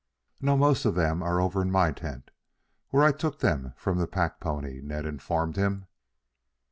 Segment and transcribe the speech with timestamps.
[0.41, 2.31] "No, most of them are over in my tent,
[2.89, 5.85] where I took them from the pack pony," Ned informed him.